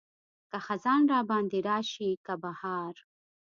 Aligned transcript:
که 0.49 0.57
خزان 0.65 1.01
راباندې 1.13 1.59
راشي 1.67 2.11
که 2.25 2.33
بهار. 2.43 2.95